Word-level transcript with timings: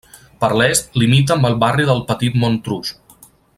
Per 0.43 0.47
l'est, 0.59 0.89
limita 1.01 1.35
amb 1.35 1.47
el 1.51 1.59
barri 1.65 1.87
del 1.91 2.03
Petit-Montrouge. 2.09 2.99